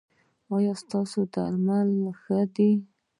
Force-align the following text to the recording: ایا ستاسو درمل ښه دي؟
ایا 0.55 0.73
ستاسو 0.83 1.19
درمل 1.33 1.89
ښه 2.21 2.39
دي؟ 2.55 2.71